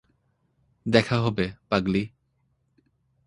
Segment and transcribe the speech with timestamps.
[0.85, 2.03] দেখা হবে, পাগলী।